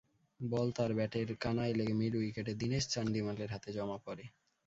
[0.39, 4.25] বল তাঁর ব্যাটের কানায় লেগে মিড উইকেটে দিনেশ চান্ডিমালের হাতে জমা পড়ে।